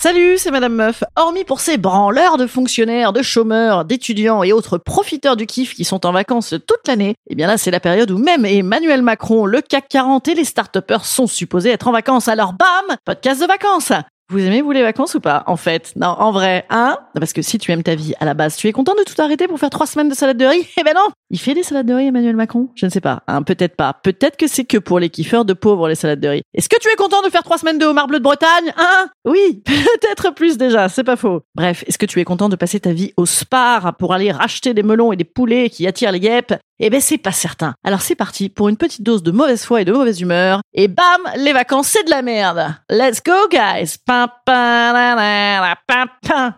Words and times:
Salut, 0.00 0.38
c'est 0.38 0.52
Madame 0.52 0.76
Meuf. 0.76 1.02
Hormis 1.16 1.42
pour 1.42 1.58
ces 1.58 1.76
branleurs 1.76 2.36
de 2.36 2.46
fonctionnaires, 2.46 3.12
de 3.12 3.20
chômeurs, 3.20 3.84
d'étudiants 3.84 4.44
et 4.44 4.52
autres 4.52 4.78
profiteurs 4.78 5.34
du 5.34 5.44
kiff 5.44 5.74
qui 5.74 5.82
sont 5.84 6.06
en 6.06 6.12
vacances 6.12 6.54
toute 6.68 6.86
l'année, 6.86 7.16
eh 7.28 7.34
bien 7.34 7.48
là, 7.48 7.58
c'est 7.58 7.72
la 7.72 7.80
période 7.80 8.12
où 8.12 8.16
même 8.16 8.44
Emmanuel 8.44 9.02
Macron, 9.02 9.44
le 9.44 9.60
CAC 9.60 9.88
40 9.88 10.28
et 10.28 10.34
les 10.36 10.44
start 10.44 10.78
sont 11.02 11.26
supposés 11.26 11.70
être 11.70 11.88
en 11.88 11.92
vacances. 11.92 12.28
Alors 12.28 12.52
bam, 12.52 12.96
podcast 13.04 13.40
de 13.40 13.46
vacances. 13.46 13.90
Vous 14.30 14.40
aimez 14.40 14.60
vous 14.60 14.72
les 14.72 14.82
vacances 14.82 15.14
ou 15.14 15.20
pas? 15.20 15.42
En 15.46 15.56
fait, 15.56 15.94
non, 15.96 16.08
en 16.08 16.32
vrai, 16.32 16.66
hein? 16.68 16.98
Parce 17.18 17.32
que 17.32 17.40
si 17.40 17.56
tu 17.56 17.72
aimes 17.72 17.82
ta 17.82 17.94
vie 17.94 18.12
à 18.20 18.26
la 18.26 18.34
base, 18.34 18.56
tu 18.56 18.68
es 18.68 18.72
content 18.72 18.92
de 18.94 19.02
tout 19.02 19.18
arrêter 19.22 19.48
pour 19.48 19.58
faire 19.58 19.70
trois 19.70 19.86
semaines 19.86 20.10
de 20.10 20.14
salade 20.14 20.36
de 20.36 20.44
riz? 20.44 20.68
Eh 20.78 20.82
ben 20.84 20.92
non! 20.94 21.08
Il 21.30 21.38
fait 21.38 21.54
des 21.54 21.62
salades 21.62 21.86
de 21.86 21.94
riz, 21.94 22.08
Emmanuel 22.08 22.36
Macron? 22.36 22.68
Je 22.74 22.84
ne 22.84 22.90
sais 22.90 23.00
pas, 23.00 23.22
hein, 23.26 23.42
peut-être 23.42 23.74
pas. 23.74 23.94
Peut-être 23.94 24.36
que 24.36 24.46
c'est 24.46 24.66
que 24.66 24.76
pour 24.76 24.98
les 24.98 25.08
kiffeurs 25.08 25.46
de 25.46 25.54
pauvres 25.54 25.88
les 25.88 25.94
salades 25.94 26.20
de 26.20 26.28
riz. 26.28 26.42
Est-ce 26.52 26.68
que 26.68 26.78
tu 26.78 26.90
es 26.90 26.96
content 26.96 27.22
de 27.22 27.30
faire 27.30 27.42
trois 27.42 27.56
semaines 27.56 27.78
de 27.78 27.86
homard 27.86 28.06
bleu 28.06 28.18
de 28.18 28.24
Bretagne? 28.24 28.70
Hein? 28.76 29.08
Oui, 29.24 29.62
peut-être 29.64 30.34
plus 30.34 30.58
déjà, 30.58 30.90
c'est 30.90 31.04
pas 31.04 31.16
faux. 31.16 31.40
Bref, 31.54 31.82
est-ce 31.86 31.96
que 31.96 32.04
tu 32.04 32.20
es 32.20 32.24
content 32.24 32.50
de 32.50 32.56
passer 32.56 32.80
ta 32.80 32.92
vie 32.92 33.14
au 33.16 33.24
spar 33.24 33.96
pour 33.96 34.12
aller 34.12 34.30
racheter 34.30 34.74
des 34.74 34.82
melons 34.82 35.10
et 35.10 35.16
des 35.16 35.24
poulets 35.24 35.70
qui 35.70 35.86
attirent 35.86 36.12
les 36.12 36.20
guêpes? 36.20 36.52
Eh 36.80 36.90
ben 36.90 37.00
c'est 37.00 37.18
pas 37.18 37.32
certain. 37.32 37.74
Alors 37.84 38.02
c'est 38.02 38.14
parti 38.14 38.48
pour 38.48 38.68
une 38.68 38.76
petite 38.76 39.02
dose 39.02 39.22
de 39.22 39.30
mauvaise 39.30 39.64
foi 39.64 39.82
et 39.82 39.84
de 39.84 39.92
mauvaise 39.92 40.20
humeur. 40.20 40.60
Et 40.74 40.88
bam, 40.88 41.04
les 41.36 41.52
vacances 41.52 41.88
c'est 41.88 42.04
de 42.04 42.10
la 42.10 42.22
merde. 42.22 42.74
Let's 42.88 43.22
go 43.22 43.48
guys. 43.50 43.96
Pam, 44.04 44.28
pam, 44.44 44.94
la, 44.94 45.14
la, 45.14 45.60
la, 45.60 45.76
pam, 45.86 46.08
pam. 46.22 46.54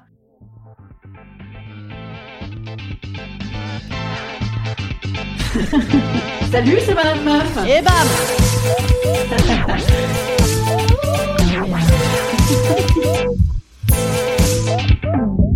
Salut, 6.53 6.79
c'est 6.85 6.95
Madame 6.95 7.23
Meuf. 7.25 7.59
Et 7.67 7.83
bam. 7.83 7.95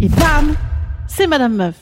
Et 0.00 0.08
bam, 0.08 0.54
c'est 1.06 1.26
Madame 1.26 1.54
Meuf. 1.54 1.74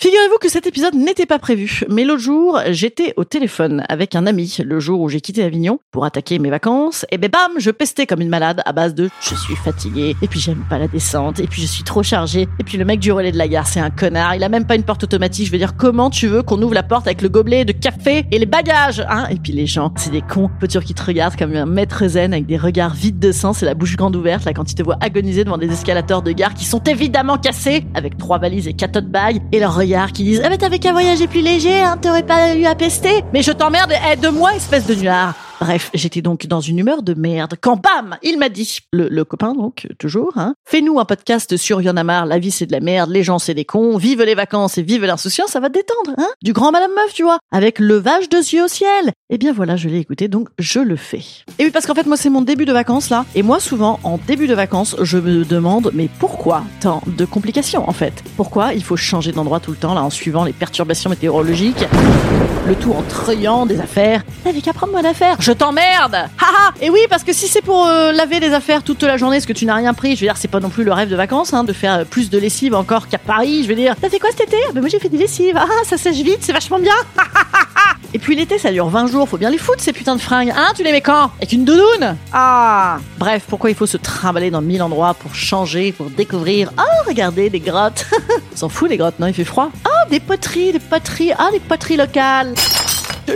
Figurez-vous 0.00 0.38
que 0.40 0.48
cet 0.48 0.64
épisode 0.68 0.94
n'était 0.94 1.26
pas 1.26 1.40
prévu, 1.40 1.82
mais 1.88 2.04
l'autre 2.04 2.22
jour, 2.22 2.60
j'étais 2.68 3.14
au 3.16 3.24
téléphone 3.24 3.82
avec 3.88 4.14
un 4.14 4.28
ami, 4.28 4.58
le 4.64 4.78
jour 4.78 5.00
où 5.00 5.08
j'ai 5.08 5.20
quitté 5.20 5.42
Avignon 5.42 5.80
pour 5.90 6.04
attaquer 6.04 6.38
mes 6.38 6.50
vacances, 6.50 7.04
et 7.10 7.18
ben 7.18 7.28
bam, 7.28 7.58
je 7.58 7.72
pestais 7.72 8.06
comme 8.06 8.20
une 8.20 8.28
malade 8.28 8.62
à 8.64 8.72
base 8.72 8.94
de 8.94 9.10
je 9.20 9.34
suis 9.34 9.56
fatigué, 9.56 10.14
et 10.22 10.28
puis 10.28 10.38
j'aime 10.38 10.64
pas 10.70 10.78
la 10.78 10.86
descente, 10.86 11.40
et 11.40 11.48
puis 11.48 11.62
je 11.62 11.66
suis 11.66 11.82
trop 11.82 12.04
chargé, 12.04 12.42
et 12.60 12.64
puis 12.64 12.78
le 12.78 12.84
mec 12.84 13.00
du 13.00 13.10
relais 13.10 13.32
de 13.32 13.38
la 13.38 13.48
gare, 13.48 13.66
c'est 13.66 13.80
un 13.80 13.90
connard, 13.90 14.36
il 14.36 14.44
a 14.44 14.48
même 14.48 14.66
pas 14.66 14.76
une 14.76 14.84
porte 14.84 15.02
automatique, 15.02 15.46
je 15.46 15.50
veux 15.50 15.58
dire, 15.58 15.74
comment 15.76 16.10
tu 16.10 16.28
veux 16.28 16.44
qu'on 16.44 16.62
ouvre 16.62 16.74
la 16.74 16.84
porte 16.84 17.08
avec 17.08 17.20
le 17.20 17.28
gobelet 17.28 17.64
de 17.64 17.72
café 17.72 18.24
et 18.30 18.38
les 18.38 18.46
bagages, 18.46 19.04
hein? 19.08 19.26
Et 19.32 19.36
puis 19.36 19.50
les 19.50 19.66
gens, 19.66 19.92
c'est 19.96 20.12
des 20.12 20.22
cons, 20.22 20.48
peut 20.60 20.68
qui 20.68 20.94
te 20.94 21.02
regardent 21.02 21.34
comme 21.34 21.56
un 21.56 21.66
maître 21.66 22.06
zen 22.06 22.34
avec 22.34 22.46
des 22.46 22.56
regards 22.56 22.94
vides 22.94 23.18
de 23.18 23.32
sens 23.32 23.64
et 23.64 23.66
la 23.66 23.74
bouche 23.74 23.96
grande 23.96 24.14
ouverte, 24.14 24.44
là, 24.44 24.52
quand 24.52 24.70
ils 24.70 24.76
te 24.76 24.82
voient 24.84 24.98
agoniser 25.00 25.42
devant 25.42 25.58
des 25.58 25.72
escalators 25.72 26.22
de 26.22 26.30
gare 26.30 26.54
qui 26.54 26.66
sont 26.66 26.84
évidemment 26.84 27.36
cassés, 27.36 27.84
avec 27.94 28.16
trois 28.16 28.38
valises 28.38 28.68
et 28.68 28.74
quatre 28.74 28.98
autres 28.98 29.08
bagues, 29.08 29.40
et 29.50 29.58
leur 29.58 29.87
qui 30.12 30.24
disent 30.24 30.42
Ah, 30.44 30.48
bah 30.50 30.56
t'avais 30.56 30.78
qu'un 30.78 30.92
voyager 30.92 31.26
plus 31.26 31.40
léger, 31.40 31.80
hein, 31.80 31.98
t'aurais 32.00 32.22
pas 32.22 32.54
eu 32.54 32.64
à 32.64 32.74
pester. 32.74 33.24
Mais 33.32 33.42
je 33.42 33.52
t'emmerde, 33.52 33.92
aide-moi, 34.10 34.54
espèce 34.54 34.86
de 34.86 34.94
nuard. 34.94 35.34
Bref, 35.60 35.90
j'étais 35.92 36.22
donc 36.22 36.46
dans 36.46 36.60
une 36.60 36.78
humeur 36.78 37.02
de 37.02 37.14
merde 37.14 37.54
quand 37.60 37.76
bam, 37.76 38.16
il 38.22 38.38
m'a 38.38 38.48
dit, 38.48 38.78
le, 38.92 39.24
copain 39.24 39.54
donc, 39.54 39.88
toujours, 39.98 40.32
hein, 40.36 40.54
fais-nous 40.64 41.00
un 41.00 41.04
podcast 41.04 41.56
sur 41.56 41.82
Y'en 41.82 41.96
a 41.96 42.04
marre, 42.04 42.26
la 42.26 42.38
vie 42.38 42.52
c'est 42.52 42.66
de 42.66 42.72
la 42.72 42.80
merde, 42.80 43.10
les 43.10 43.24
gens 43.24 43.40
c'est 43.40 43.54
des 43.54 43.64
cons, 43.64 43.96
vive 43.96 44.22
les 44.22 44.36
vacances 44.36 44.78
et 44.78 44.82
vive 44.82 45.04
l'insouciance, 45.04 45.50
ça 45.50 45.60
va 45.60 45.68
te 45.68 45.74
détendre, 45.74 46.12
hein, 46.16 46.28
du 46.42 46.52
grand 46.52 46.70
Madame 46.70 46.92
Meuf, 46.94 47.12
tu 47.12 47.24
vois, 47.24 47.38
avec 47.50 47.80
levage 47.80 48.28
de 48.28 48.36
yeux 48.36 48.64
au 48.64 48.68
ciel. 48.68 49.12
Eh 49.30 49.38
bien 49.38 49.52
voilà, 49.52 49.76
je 49.76 49.88
l'ai 49.88 49.98
écouté, 49.98 50.28
donc 50.28 50.48
je 50.58 50.78
le 50.78 50.96
fais. 50.96 51.22
Et 51.58 51.64
oui, 51.64 51.70
parce 51.70 51.86
qu'en 51.86 51.94
fait, 51.94 52.06
moi 52.06 52.16
c'est 52.16 52.30
mon 52.30 52.42
début 52.42 52.64
de 52.64 52.72
vacances 52.72 53.10
là, 53.10 53.24
et 53.34 53.42
moi 53.42 53.58
souvent, 53.58 53.98
en 54.04 54.18
début 54.18 54.46
de 54.46 54.54
vacances, 54.54 54.94
je 55.02 55.18
me 55.18 55.44
demande, 55.44 55.90
mais 55.92 56.08
pourquoi 56.20 56.62
tant 56.80 57.02
de 57.06 57.24
complications 57.24 57.88
en 57.88 57.92
fait? 57.92 58.22
Pourquoi 58.36 58.74
il 58.74 58.84
faut 58.84 58.96
changer 58.96 59.32
d'endroit 59.32 59.58
tout 59.58 59.72
le 59.72 59.76
temps 59.76 59.94
là 59.94 60.04
en 60.04 60.10
suivant 60.10 60.44
les 60.44 60.52
perturbations 60.52 61.10
météorologiques? 61.10 61.84
Le 62.68 62.74
tout 62.74 62.92
en 62.92 63.02
treuillant 63.02 63.64
des 63.64 63.80
affaires. 63.80 64.22
T'avais 64.44 64.60
qu'à 64.60 64.74
prendre 64.74 64.92
moi 64.92 65.00
d'affaires. 65.00 65.36
Je 65.40 65.52
t'emmerde 65.52 66.14
Haha 66.38 66.74
Et 66.82 66.90
oui, 66.90 67.00
parce 67.08 67.24
que 67.24 67.32
si 67.32 67.48
c'est 67.48 67.62
pour 67.62 67.86
euh, 67.86 68.12
laver 68.12 68.40
des 68.40 68.52
affaires 68.52 68.82
toute 68.82 69.02
la 69.02 69.16
journée, 69.16 69.40
ce 69.40 69.46
que 69.46 69.54
tu 69.54 69.64
n'as 69.64 69.74
rien 69.74 69.94
pris, 69.94 70.16
je 70.16 70.20
veux 70.20 70.26
dire, 70.26 70.36
c'est 70.36 70.48
pas 70.48 70.60
non 70.60 70.68
plus 70.68 70.84
le 70.84 70.92
rêve 70.92 71.08
de 71.08 71.16
vacances, 71.16 71.54
hein, 71.54 71.64
de 71.64 71.72
faire 71.72 71.94
euh, 72.00 72.04
plus 72.04 72.28
de 72.28 72.38
lessive 72.38 72.74
encore 72.74 73.08
qu'à 73.08 73.16
Paris. 73.16 73.62
Je 73.62 73.68
veux 73.68 73.74
dire, 73.74 73.94
t'as 74.00 74.10
fait 74.10 74.18
quoi 74.18 74.28
cet 74.30 74.48
été? 74.48 74.58
Ben 74.74 74.80
moi 74.80 74.90
j'ai 74.90 74.98
fait 74.98 75.08
des 75.08 75.16
lessives. 75.16 75.56
Ah, 75.56 75.66
ça 75.84 75.96
sèche 75.96 76.16
vite, 76.18 76.40
c'est 76.42 76.52
vachement 76.52 76.78
bien 76.78 76.94
Et 78.14 78.18
puis 78.18 78.34
l'été, 78.36 78.58
ça 78.58 78.72
dure 78.72 78.88
20 78.88 79.06
jours, 79.06 79.28
faut 79.28 79.36
bien 79.36 79.50
les 79.50 79.58
foutre 79.58 79.82
ces 79.82 79.92
putains 79.92 80.16
de 80.16 80.20
fringues. 80.20 80.52
Hein, 80.56 80.72
tu 80.74 80.82
les 80.82 80.92
mets 80.92 81.02
quand? 81.02 81.30
Avec 81.38 81.52
une 81.52 81.64
doudoune? 81.64 82.16
Ah. 82.32 82.98
Bref, 83.18 83.44
pourquoi 83.48 83.70
il 83.70 83.76
faut 83.76 83.86
se 83.86 83.98
trimballer 83.98 84.50
dans 84.50 84.62
mille 84.62 84.82
endroits 84.82 85.14
pour 85.14 85.34
changer, 85.34 85.92
pour 85.92 86.08
découvrir? 86.10 86.72
Oh, 86.78 86.82
regardez, 87.06 87.50
des 87.50 87.60
grottes. 87.60 88.06
S'en 88.54 88.68
fout 88.68 88.88
les 88.88 88.96
grottes, 88.96 89.18
non, 89.18 89.26
il 89.26 89.34
fait 89.34 89.44
froid. 89.44 89.70
Oh, 89.86 90.10
des 90.10 90.20
poteries, 90.20 90.72
des 90.72 90.78
poteries, 90.78 91.32
ah, 91.38 91.50
des 91.52 91.60
poteries 91.60 91.96
locales 91.96 92.54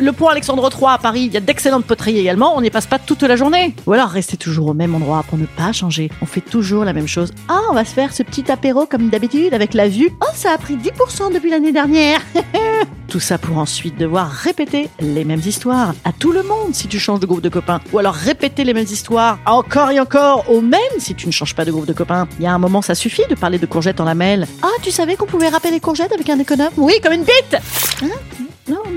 le 0.00 0.12
pont 0.12 0.28
Alexandre 0.28 0.68
III 0.72 0.92
à 0.94 0.98
Paris, 0.98 1.22
il 1.26 1.32
y 1.32 1.36
a 1.36 1.40
d'excellentes 1.40 1.84
poteries 1.84 2.18
également, 2.18 2.56
on 2.56 2.60
n'y 2.60 2.70
passe 2.70 2.86
pas 2.86 2.98
toute 2.98 3.22
la 3.22 3.36
journée. 3.36 3.74
Ou 3.86 3.92
alors 3.92 4.08
restez 4.08 4.36
toujours 4.36 4.68
au 4.68 4.74
même 4.74 4.94
endroit 4.94 5.24
pour 5.28 5.38
ne 5.38 5.46
pas 5.46 5.72
changer. 5.72 6.10
On 6.20 6.26
fait 6.26 6.40
toujours 6.40 6.84
la 6.84 6.92
même 6.92 7.08
chose. 7.08 7.32
Ah, 7.48 7.60
on 7.70 7.74
va 7.74 7.84
se 7.84 7.92
faire 7.92 8.12
ce 8.12 8.22
petit 8.22 8.50
apéro 8.50 8.86
comme 8.86 9.08
d'habitude 9.08 9.54
avec 9.54 9.74
la 9.74 9.88
vue. 9.88 10.10
Oh, 10.20 10.26
ça 10.34 10.52
a 10.52 10.58
pris 10.58 10.76
10% 10.76 11.32
depuis 11.32 11.50
l'année 11.50 11.72
dernière. 11.72 12.20
Tout 13.08 13.20
ça 13.20 13.36
pour 13.36 13.58
ensuite 13.58 13.98
devoir 13.98 14.30
répéter 14.30 14.88
les 15.00 15.24
mêmes 15.24 15.42
histoires 15.44 15.94
à 16.04 16.12
tout 16.12 16.32
le 16.32 16.42
monde 16.42 16.74
si 16.74 16.88
tu 16.88 16.98
changes 16.98 17.20
de 17.20 17.26
groupe 17.26 17.42
de 17.42 17.50
copains. 17.50 17.80
Ou 17.92 17.98
alors 17.98 18.14
répéter 18.14 18.64
les 18.64 18.72
mêmes 18.72 18.86
histoires 18.86 19.38
encore 19.44 19.90
et 19.90 20.00
encore 20.00 20.48
au 20.50 20.62
même 20.62 20.80
si 20.98 21.14
tu 21.14 21.26
ne 21.26 21.32
changes 21.32 21.54
pas 21.54 21.66
de 21.66 21.70
groupe 21.70 21.84
de 21.84 21.92
copains. 21.92 22.26
Il 22.38 22.44
y 22.44 22.46
a 22.46 22.54
un 22.54 22.58
moment, 22.58 22.80
ça 22.80 22.94
suffit 22.94 23.26
de 23.28 23.34
parler 23.34 23.58
de 23.58 23.66
courgettes 23.66 24.00
en 24.00 24.04
lamelles. 24.04 24.46
Ah, 24.62 24.68
tu 24.82 24.90
savais 24.90 25.16
qu'on 25.16 25.26
pouvait 25.26 25.50
râper 25.50 25.70
les 25.70 25.80
courgettes 25.80 26.12
avec 26.12 26.30
un 26.30 26.38
économe? 26.38 26.70
Oui, 26.78 26.94
comme 27.02 27.12
une 27.12 27.24
bite 27.24 27.56
hein? 28.02 28.06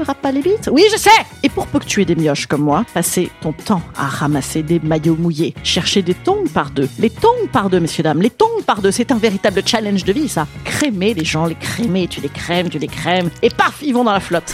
Râpe 0.04 0.22
pas 0.22 0.32
les 0.32 0.42
bites. 0.42 0.70
Oui, 0.72 0.84
je 0.92 0.98
sais 0.98 1.10
Et 1.44 1.50
pour 1.50 1.68
peu 1.68 1.80
que 1.80 1.86
tu 1.86 2.02
aies 2.02 2.06
des 2.06 2.16
mioches 2.16 2.48
comme 2.48 2.62
moi, 2.62 2.86
passer 2.94 3.30
ton 3.42 3.54
temps 3.54 3.82
à 3.96 4.08
ramasser 4.08 4.64
des 4.64 4.80
maillots 4.80 5.16
mouillés, 5.16 5.54
chercher 5.64 6.02
des 6.02 6.14
tongs 6.14 6.48
par 6.54 6.70
deux. 6.70 6.90
Les 7.00 7.10
tongs 7.10 7.48
par 7.52 7.70
deux, 7.70 7.80
messieurs, 7.80 8.04
dames, 8.04 8.22
les 8.22 8.30
tongs 8.30 8.64
par 8.66 8.82
deux, 8.82 8.92
c'est 8.92 9.12
un 9.12 9.18
véritable 9.18 9.62
challenge 9.66 10.04
de 10.04 10.14
vie, 10.14 10.30
ça. 10.30 10.48
Crémer 10.64 11.14
les 11.14 11.26
gens, 11.26 11.46
les 11.46 11.56
crémer, 11.56 12.08
tu 12.08 12.22
les 12.22 12.30
crèmes, 12.30 12.70
tu 12.70 12.80
les 12.80 12.88
crèmes, 12.88 13.30
et 13.42 13.50
paf, 13.50 13.80
ils 13.82 13.94
vont 13.94 14.04
dans 14.04 14.14
la 14.14 14.20
flotte. 14.20 14.54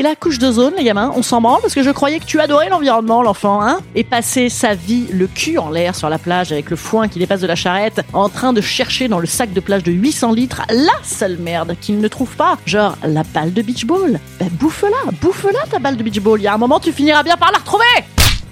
Et 0.00 0.02
la 0.02 0.16
couche 0.16 0.38
d'ozone, 0.38 0.72
les 0.78 0.84
gamins, 0.84 1.12
on 1.14 1.22
s'en 1.22 1.42
branle 1.42 1.60
parce 1.60 1.74
que 1.74 1.82
je 1.82 1.90
croyais 1.90 2.20
que 2.20 2.24
tu 2.24 2.40
adorais 2.40 2.70
l'environnement, 2.70 3.22
l'enfant, 3.22 3.60
hein 3.62 3.80
Et 3.94 4.02
passer 4.02 4.48
sa 4.48 4.74
vie 4.74 5.04
le 5.12 5.26
cul 5.26 5.58
en 5.58 5.68
l'air 5.68 5.94
sur 5.94 6.08
la 6.08 6.16
plage 6.16 6.52
avec 6.52 6.70
le 6.70 6.76
foin 6.76 7.06
qui 7.06 7.18
dépasse 7.18 7.42
de 7.42 7.46
la 7.46 7.54
charrette, 7.54 8.00
en 8.14 8.30
train 8.30 8.54
de 8.54 8.62
chercher 8.62 9.08
dans 9.08 9.18
le 9.18 9.26
sac 9.26 9.52
de 9.52 9.60
plage 9.60 9.82
de 9.82 9.92
800 9.92 10.32
litres 10.32 10.62
la 10.70 10.94
seule 11.02 11.36
merde 11.36 11.76
qu'il 11.82 12.00
ne 12.00 12.08
trouve 12.08 12.34
pas, 12.34 12.56
genre 12.64 12.96
la 13.02 13.24
balle 13.24 13.52
de 13.52 13.60
beach 13.60 13.84
ball. 13.84 14.18
Ben 14.38 14.48
bouffe-la, 14.52 15.12
bouffe-la 15.20 15.66
ta 15.70 15.78
balle 15.78 15.98
de 15.98 16.02
beach 16.02 16.20
ball. 16.20 16.40
Il 16.40 16.44
y 16.44 16.46
a 16.46 16.54
un 16.54 16.56
moment, 16.56 16.80
tu 16.80 16.92
finiras 16.92 17.22
bien 17.22 17.36
par 17.36 17.52
la 17.52 17.58
retrouver 17.58 17.84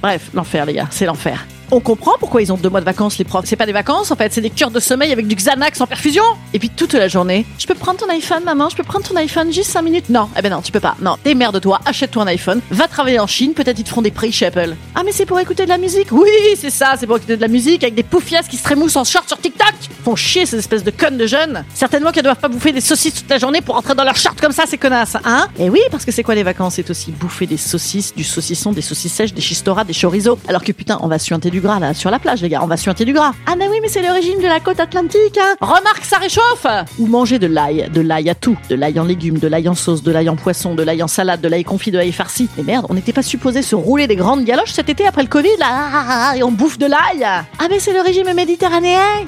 Bref, 0.02 0.28
l'enfer, 0.34 0.66
les 0.66 0.74
gars, 0.74 0.88
c'est 0.90 1.06
l'enfer. 1.06 1.46
On 1.70 1.80
comprend 1.80 2.12
pourquoi 2.18 2.40
ils 2.40 2.52
ont 2.52 2.56
deux 2.56 2.70
mois 2.70 2.80
de 2.80 2.86
vacances, 2.86 3.18
les 3.18 3.24
profs. 3.24 3.44
C'est 3.44 3.56
pas 3.56 3.66
des 3.66 3.72
vacances, 3.72 4.10
en 4.10 4.16
fait, 4.16 4.32
c'est 4.32 4.40
des 4.40 4.50
cures 4.50 4.70
de 4.70 4.80
sommeil 4.80 5.12
avec 5.12 5.26
du 5.26 5.34
Xanax 5.34 5.80
en 5.80 5.86
perfusion. 5.86 6.24
Et 6.54 6.58
puis 6.58 6.70
toute 6.70 6.94
la 6.94 7.08
journée, 7.08 7.44
je 7.58 7.66
peux 7.66 7.74
prendre 7.74 7.98
ton 7.98 8.08
iPhone, 8.08 8.42
maman, 8.44 8.68
je 8.70 8.76
peux 8.76 8.84
prendre 8.84 9.06
ton 9.06 9.16
iPhone 9.16 9.52
juste 9.52 9.70
5 9.70 9.82
minutes? 9.82 10.08
Non, 10.08 10.28
eh 10.36 10.42
ben 10.42 10.50
non, 10.50 10.62
tu 10.62 10.72
peux 10.72 10.80
pas. 10.80 10.96
Non, 11.00 11.16
de 11.24 11.58
toi 11.60 11.80
achète-toi 11.84 12.22
un 12.22 12.26
iPhone, 12.26 12.60
va 12.70 12.88
travailler 12.88 13.20
en 13.20 13.26
Chine, 13.26 13.52
peut-être 13.54 13.78
ils 13.78 13.84
te 13.84 13.88
feront 13.88 14.02
des 14.02 14.10
prix 14.10 14.32
chez 14.32 14.46
Apple. 14.46 14.74
Ah, 14.94 15.02
mais 15.04 15.12
c'est 15.12 15.26
pour 15.26 15.38
écouter 15.38 15.64
de 15.64 15.68
la 15.68 15.78
musique? 15.78 16.10
Oui, 16.10 16.28
c'est 16.56 16.70
ça, 16.70 16.94
c'est 16.98 17.06
pour 17.06 17.16
écouter 17.16 17.36
de 17.36 17.40
la 17.40 17.48
musique 17.48 17.82
avec 17.84 17.94
des 17.94 18.02
poufias 18.02 18.42
qui 18.42 18.56
se 18.56 18.64
trémoussent 18.64 18.96
en 18.96 19.04
short 19.04 19.28
sur 19.28 19.38
TikTok. 19.38 19.74
Font 20.08 20.16
chier 20.16 20.46
ces 20.46 20.56
espèces 20.56 20.84
de 20.84 20.90
connes 20.90 21.18
de 21.18 21.26
jeunes. 21.26 21.66
Certainement 21.74 22.12
qu'elles 22.12 22.24
doivent 22.24 22.40
pas 22.40 22.48
bouffer 22.48 22.72
des 22.72 22.80
saucisses 22.80 23.12
toute 23.12 23.28
la 23.28 23.36
journée 23.36 23.60
pour 23.60 23.76
entrer 23.76 23.94
dans 23.94 24.04
leur 24.04 24.16
short 24.16 24.40
comme 24.40 24.52
ça, 24.52 24.64
ces 24.66 24.78
connasses, 24.78 25.18
hein? 25.22 25.48
Et 25.58 25.68
oui, 25.68 25.80
parce 25.90 26.06
que 26.06 26.12
c'est 26.12 26.22
quoi 26.22 26.34
les 26.34 26.44
vacances? 26.44 26.76
C'est 26.76 26.88
aussi 26.88 27.10
bouffer 27.12 27.44
des 27.44 27.58
saucisses, 27.58 28.14
du 28.14 28.24
saucisson, 28.24 28.72
des 28.72 28.80
saucisses 28.80 29.12
sèches, 29.12 29.34
des 29.34 29.42
chistoras, 29.42 29.84
des 29.84 29.92
chorizo. 29.92 30.38
Alors 30.48 30.64
que 30.64 30.72
putain, 30.72 30.98
on 31.02 31.08
va 31.08 31.18
suinter 31.18 31.50
du 31.50 31.60
gras 31.60 31.78
là 31.78 31.92
sur 31.92 32.10
la 32.10 32.18
plage, 32.18 32.40
les 32.40 32.48
gars, 32.48 32.60
on 32.62 32.66
va 32.66 32.78
suinter 32.78 33.04
du 33.04 33.12
gras. 33.12 33.32
Ah, 33.44 33.52
mais 33.58 33.68
oui, 33.68 33.80
mais 33.82 33.88
c'est 33.88 34.00
le 34.00 34.10
régime 34.10 34.38
de 34.38 34.46
la 34.46 34.60
côte 34.60 34.80
atlantique, 34.80 35.38
hein 35.38 35.56
Remarque, 35.60 36.04
ça 36.04 36.16
réchauffe 36.16 36.66
Ou 36.98 37.06
manger 37.06 37.38
de 37.38 37.46
l'ail, 37.46 37.90
de 37.92 38.00
l'ail 38.00 38.30
à 38.30 38.34
tout, 38.34 38.56
de 38.70 38.76
l'ail 38.76 38.98
en 38.98 39.04
légumes, 39.04 39.38
de 39.38 39.46
l'ail 39.46 39.68
en 39.68 39.74
sauce, 39.74 40.02
de 40.02 40.10
l'ail 40.10 40.30
en 40.30 40.36
poisson, 40.36 40.74
de 40.74 40.82
l'ail 40.82 41.02
en 41.02 41.08
salade, 41.08 41.42
de 41.42 41.48
l'ail 41.48 41.64
confit, 41.64 41.90
de 41.90 41.98
l'ail 41.98 42.12
farci. 42.12 42.48
Mais 42.56 42.62
merde, 42.62 42.86
on 42.88 42.94
n'était 42.94 43.12
pas 43.12 43.22
supposé 43.22 43.60
se 43.60 43.74
rouler 43.74 44.06
des 44.06 44.16
grandes 44.16 44.44
galoches 44.44 44.72
cet 44.72 44.88
été 44.88 45.06
après 45.06 45.22
le 45.22 45.28
Covid 45.28 45.58
là 45.60 46.34
et 46.34 46.42
on 46.42 46.50
bouffe 46.50 46.78
de 46.78 46.86
l'ail. 46.86 47.24
Ah 47.24 47.66
mais 47.68 47.78
c'est 47.78 47.92
le 47.92 48.00
régime 48.00 48.32
méditerranéen. 48.32 49.26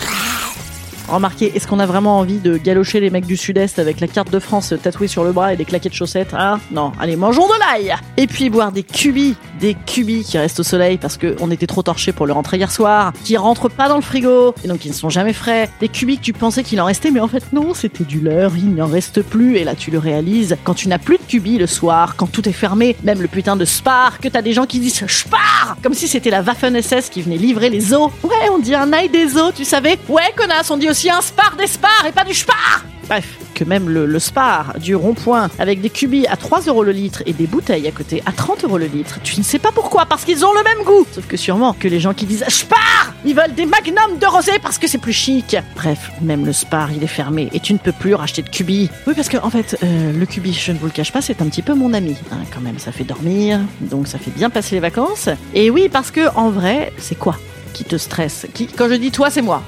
Remarquez, 1.11 1.53
est-ce 1.57 1.67
qu'on 1.67 1.81
a 1.81 1.87
vraiment 1.87 2.19
envie 2.19 2.39
de 2.39 2.57
galocher 2.57 3.01
les 3.01 3.11
mecs 3.11 3.27
du 3.27 3.37
Sud-Est 3.37 3.81
avec 3.81 3.99
la 3.99 4.07
carte 4.07 4.31
de 4.31 4.39
France 4.39 4.73
tatouée 4.81 5.09
sur 5.09 5.25
le 5.25 5.33
bras 5.33 5.53
et 5.53 5.57
des 5.57 5.65
claquettes 5.65 5.91
de 5.91 5.97
chaussettes 5.97 6.35
Hein? 6.35 6.61
Non, 6.71 6.93
allez, 7.01 7.17
mangeons 7.17 7.49
de 7.49 7.59
l'ail! 7.59 7.97
Et 8.17 8.29
puis 8.29 8.49
boire 8.49 8.71
des 8.71 8.85
cubis, 8.85 9.35
des 9.59 9.75
cubis 9.75 10.23
qui 10.23 10.39
restent 10.39 10.61
au 10.61 10.63
soleil 10.63 10.99
parce 10.99 11.19
qu'on 11.19 11.51
était 11.51 11.67
trop 11.67 11.83
torchés 11.83 12.13
pour 12.13 12.27
le 12.27 12.33
rentrer 12.33 12.59
hier 12.59 12.71
soir, 12.71 13.13
qui 13.25 13.37
rentrent 13.37 13.69
pas 13.69 13.89
dans 13.89 13.97
le 13.97 14.03
frigo, 14.03 14.55
et 14.63 14.69
donc 14.69 14.79
qui 14.79 14.89
ne 14.89 14.95
sont 14.95 15.09
jamais 15.11 15.33
frais. 15.33 15.69
Des 15.81 15.89
cubis 15.89 16.19
que 16.19 16.23
tu 16.23 16.33
pensais 16.33 16.63
qu'il 16.63 16.81
en 16.81 16.85
restait, 16.85 17.11
mais 17.11 17.21
en 17.21 17.29
fait 17.29 17.53
non, 17.53 17.75
c'était 17.75 18.05
du 18.05 18.21
leurre, 18.21 18.53
il 18.57 18.73
n'en 18.75 18.87
reste 18.87 19.23
plus, 19.23 19.57
et 19.57 19.65
là 19.65 19.75
tu 19.75 19.91
le 19.91 19.99
réalises. 19.99 20.57
Quand 20.63 20.75
tu 20.75 20.87
n'as 20.87 20.99
plus 20.99 21.19
de 21.19 21.25
cubis 21.25 21.59
le 21.59 21.67
soir, 21.67 22.15
quand 22.17 22.31
tout 22.31 22.49
est 22.49 22.53
fermé, 22.53 22.95
même 23.03 23.21
le 23.21 23.29
putain 23.29 23.57
de 23.57 23.65
Spar, 23.65 24.21
que 24.21 24.29
t'as 24.29 24.43
des 24.43 24.53
gens 24.53 24.67
qui 24.67 24.79
disent 24.79 25.05
Spar! 25.09 25.77
Comme 25.83 25.95
si 25.95 26.07
c'était 26.07 26.31
la 26.31 26.43
Waffen-SS 26.43 27.11
qui 27.11 27.23
venait 27.23 27.37
livrer 27.37 27.69
les 27.69 27.93
os. 27.95 28.11
Ouais, 28.23 28.49
on 28.53 28.59
dit 28.59 28.75
un 28.75 28.93
ail 28.93 29.09
des 29.09 29.37
os, 29.37 29.53
tu 29.55 29.65
savais? 29.65 29.99
Ouais, 30.09 30.33
connasse, 30.37 30.71
on 30.71 30.77
dit 30.77 30.89
aussi 30.89 31.00
un 31.09 31.21
spar 31.21 31.57
des 31.57 31.67
spars 31.67 32.05
et 32.07 32.13
pas 32.13 32.25
du 32.25 32.35
spar 32.35 32.85
Bref, 33.09 33.39
que 33.55 33.65
même 33.65 33.89
le, 33.89 34.19
spar 34.21 34.79
du 34.79 34.95
rond-point 34.95 35.49
avec 35.59 35.81
des 35.81 35.91
cubis 35.91 36.27
à 36.29 36.37
3 36.37 36.61
euros 36.63 36.85
le 36.85 36.93
litre 36.93 37.23
et 37.27 37.33
des 37.33 37.47
bouteilles 37.47 37.89
à 37.89 37.91
côté 37.91 38.23
à 38.25 38.33
30 38.33 38.65
euros 38.65 38.79
le 38.79 38.87
litre, 38.87 39.19
tu 39.25 39.37
ne 39.39 39.43
sais 39.43 39.59
pas 39.59 39.73
pourquoi, 39.73 40.07
parce 40.07 40.25
qu'ils 40.25 40.45
ont 40.45 40.53
le 40.53 40.63
même 40.63 40.85
goût. 40.85 41.05
Sauf 41.11 41.27
que 41.27 41.37
sûrement 41.37 41.73
que 41.73 41.89
les 41.89 41.99
gens 41.99 42.15
qui 42.15 42.27
disent 42.27 42.45
spar, 42.49 43.13
ils 43.25 43.35
veulent 43.35 43.55
des 43.55 43.67
magnums 43.67 44.19
de 44.21 44.27
rosé 44.27 44.53
parce 44.63 44.79
que 44.79 44.87
c'est 44.87 44.99
plus 44.99 45.13
chic. 45.13 45.57
Bref, 45.75 46.13
même 46.21 46.47
le 46.47 46.53
spar, 46.53 46.93
il 46.93 47.03
est 47.03 47.09
fermé 47.09 47.49
et 47.53 47.59
tu 47.59 47.73
ne 47.73 47.79
peux 47.79 47.93
plus 47.93 48.15
racheter 48.15 48.43
de 48.43 48.49
cubis. 48.49 48.89
Oui, 49.09 49.15
parce 49.17 49.29
que 49.29 49.39
en 49.39 49.51
fait, 49.51 49.77
euh, 49.83 50.13
le 50.13 50.27
cubi, 50.27 50.53
je 50.53 50.71
ne 50.71 50.79
vous 50.79 50.87
le 50.87 50.93
cache 50.93 51.11
pas, 51.11 51.21
c'est 51.21 51.43
un 51.43 51.47
petit 51.47 51.63
peu 51.63 51.75
mon 51.75 51.93
ami. 51.95 52.17
Hein, 52.31 52.45
quand 52.55 52.61
même, 52.61 52.79
ça 52.79 52.93
fait 52.93 53.05
dormir, 53.05 53.61
donc 53.81 54.07
ça 54.07 54.19
fait 54.19 54.31
bien 54.31 54.51
passer 54.51 54.77
les 54.77 54.81
vacances. 54.81 55.29
Et 55.55 55.71
oui, 55.71 55.89
parce 55.91 56.13
que 56.13 56.33
en 56.37 56.51
vrai, 56.51 56.93
c'est 56.99 57.19
quoi? 57.19 57.37
Qui 57.73 57.85
te 57.85 57.97
stresse 57.97 58.47
qui, 58.55 58.67
Quand 58.67 58.89
je 58.89 58.95
dis 58.95 59.11
toi, 59.11 59.31
c'est 59.31 59.43
moi. 59.43 59.63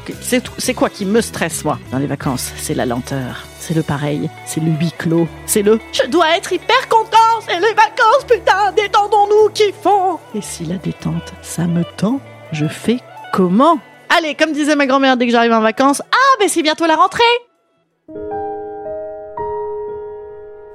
C'est 0.59 0.75
quoi 0.75 0.91
qui 0.91 1.05
me 1.05 1.21
stresse, 1.21 1.65
moi, 1.65 1.79
dans 1.91 1.99
les 1.99 2.07
vacances? 2.07 2.53
C'est 2.57 2.75
la 2.75 2.87
lenteur. 2.87 3.47
C'est 3.59 3.75
le 3.75 3.83
pareil. 3.83 4.29
C'est 4.47 4.61
le 4.61 4.71
huis 4.73 4.93
clos. 4.99 5.29
C'est 5.47 5.63
le 5.63 5.79
je 5.93 6.07
dois 6.09 6.37
être 6.37 6.53
hyper 6.53 6.89
content. 6.89 7.17
C'est 7.47 7.61
les 7.61 7.75
vacances, 7.75 8.25
putain. 8.29 8.73
Détendons-nous, 8.73 9.51
kiffons. 9.51 10.19
Et 10.35 10.41
si 10.43 10.65
la 10.65 10.77
détente, 10.77 11.33
ça 11.43 11.67
me 11.67 11.85
tend, 11.97 12.21
je 12.53 12.67
fais 12.67 12.99
comment? 13.33 13.79
Allez, 14.09 14.35
comme 14.35 14.53
disait 14.53 14.77
ma 14.77 14.87
grand-mère 14.87 15.17
dès 15.17 15.27
que 15.27 15.33
j'arrive 15.33 15.53
en 15.53 15.61
vacances, 15.61 16.03
ah, 16.11 16.37
ben 16.39 16.49
c'est 16.49 16.63
bientôt 16.63 16.87
la 16.87 16.97
rentrée. 16.97 17.23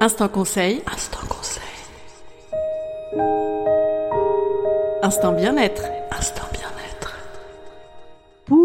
Instant 0.00 0.28
conseil. 0.28 0.82
Instant 0.92 1.26
conseil. 1.28 1.62
Instant 5.02 5.32
bien-être. 5.32 5.82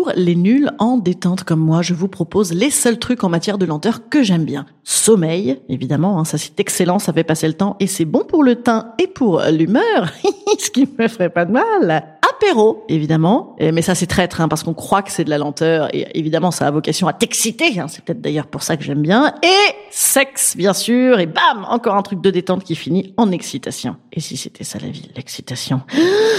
Pour 0.04 0.12
les 0.18 0.36
nuls 0.36 0.70
en 0.80 0.98
détente 0.98 1.46
comme 1.46 1.62
moi, 1.62 1.82
je 1.82 1.94
vous 1.94 2.10
propose 2.10 2.52
les 2.52 2.72
seuls 2.72 3.00
trucs 3.00 3.24
en 3.24 3.30
matière 3.30 3.58
de 3.58 3.66
lenteur 3.66 4.10
que 4.10 4.22
j'aime 4.22 4.44
bien. 4.44 4.66
Sommeil, 4.84 5.62
évidemment, 5.70 6.20
hein, 6.20 6.26
ça 6.26 6.38
c'est 6.38 6.60
excellent, 6.60 7.00
ça 7.00 7.14
fait 7.14 7.24
passer 7.24 7.48
le 7.48 7.54
temps 7.54 7.78
et 7.80 7.88
c'est 7.88 8.04
bon 8.04 8.26
pour 8.26 8.44
le 8.44 8.56
teint 8.56 8.96
et 9.00 9.08
pour 9.08 9.42
l'humeur, 9.50 10.12
ce 10.60 10.70
qui 10.72 10.90
me 11.00 11.08
ferait 11.08 11.30
pas 11.30 11.46
de 11.46 11.54
mal. 11.54 12.18
Apéro, 12.36 12.84
évidemment, 12.90 13.56
mais 13.62 13.82
ça 13.82 13.96
c'est 13.96 14.08
traître 14.08 14.42
hein, 14.42 14.50
parce 14.50 14.64
qu'on 14.64 14.74
croit 14.74 15.04
que 15.04 15.12
c'est 15.12 15.24
de 15.24 15.30
la 15.30 15.38
lenteur 15.38 15.88
et 15.96 16.06
évidemment 16.20 16.52
ça 16.52 16.68
a 16.68 16.72
vocation 16.72 17.08
à 17.08 17.14
t'exciter, 17.14 17.80
hein, 17.80 17.88
c'est 17.88 18.04
peut-être 18.04 18.20
d'ailleurs 18.20 18.48
pour 18.48 18.62
ça 18.62 18.76
que 18.76 18.84
j'aime 18.84 19.02
bien. 19.02 19.34
Et 19.42 19.74
sexe, 19.90 20.58
bien 20.58 20.74
sûr, 20.74 21.22
et 21.22 21.28
bam, 21.28 21.66
encore 21.70 21.96
un 21.96 22.02
truc 22.02 22.20
de 22.20 22.30
détente 22.30 22.66
qui 22.66 22.76
finit 22.76 23.14
en 23.16 23.32
excitation. 23.32 23.96
Et 24.12 24.20
si 24.20 24.36
c'était 24.36 24.66
ça 24.66 24.80
la 24.80 24.90
vie, 24.90 25.10
l'excitation, 25.16 25.80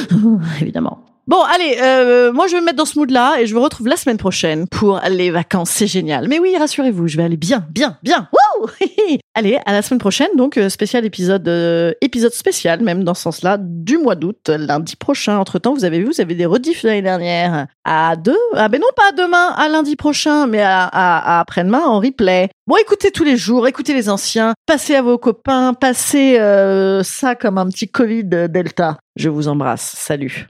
évidemment. 0.60 1.03
Bon, 1.26 1.40
allez, 1.42 1.78
euh, 1.80 2.34
moi 2.34 2.46
je 2.48 2.52
vais 2.52 2.60
me 2.60 2.66
mettre 2.66 2.76
dans 2.76 2.84
ce 2.84 2.98
mood-là 2.98 3.36
et 3.40 3.46
je 3.46 3.54
vous 3.54 3.62
retrouve 3.62 3.88
la 3.88 3.96
semaine 3.96 4.18
prochaine 4.18 4.68
pour 4.68 5.00
les 5.08 5.30
vacances. 5.30 5.70
C'est 5.70 5.86
génial. 5.86 6.28
Mais 6.28 6.38
oui, 6.38 6.54
rassurez-vous, 6.58 7.08
je 7.08 7.16
vais 7.16 7.22
aller 7.22 7.38
bien, 7.38 7.66
bien, 7.70 7.96
bien. 8.02 8.28
Wouh 8.32 8.68
allez, 9.34 9.58
à 9.64 9.72
la 9.72 9.80
semaine 9.80 10.00
prochaine. 10.00 10.28
Donc 10.36 10.58
euh, 10.58 10.68
spécial 10.68 11.06
épisode, 11.06 11.48
euh, 11.48 11.92
épisode 12.02 12.34
spécial 12.34 12.82
même 12.82 13.04
dans 13.04 13.14
ce 13.14 13.22
sens-là 13.22 13.56
du 13.58 13.96
mois 13.96 14.16
d'août, 14.16 14.50
lundi 14.50 14.96
prochain. 14.96 15.38
Entre 15.38 15.58
temps, 15.58 15.72
vous 15.72 15.86
avez 15.86 16.00
vu, 16.00 16.04
vous 16.04 16.20
avez 16.20 16.34
des 16.34 16.44
rediffs 16.44 16.82
l'année 16.82 17.00
dernière 17.00 17.68
à 17.84 18.16
deux. 18.16 18.36
Ah 18.52 18.68
ben 18.68 18.78
non, 18.78 18.88
pas 18.94 19.12
demain, 19.12 19.48
à 19.56 19.70
lundi 19.70 19.96
prochain, 19.96 20.46
mais 20.46 20.60
à, 20.60 20.82
à, 20.84 21.38
à 21.38 21.40
après-demain 21.40 21.86
en 21.86 22.00
replay. 22.00 22.50
Bon, 22.66 22.76
écoutez 22.76 23.10
tous 23.10 23.24
les 23.24 23.38
jours, 23.38 23.66
écoutez 23.66 23.94
les 23.94 24.10
anciens, 24.10 24.52
passez 24.66 24.94
à 24.94 25.00
vos 25.00 25.16
copains, 25.16 25.72
passez 25.72 26.36
ça 27.02 27.34
comme 27.34 27.56
un 27.56 27.68
petit 27.68 27.88
Covid 27.88 28.24
Delta. 28.24 28.98
Je 29.16 29.30
vous 29.30 29.48
embrasse. 29.48 29.94
Salut. 29.96 30.48